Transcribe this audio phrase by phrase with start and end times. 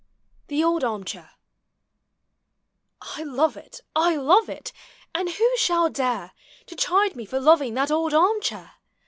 [0.47, 1.29] THE OLD ARM CHAIR.
[3.03, 4.71] I love it, I love it!
[5.13, 6.31] and who shall dare
[6.65, 8.71] To chide me for loving that old arm chair?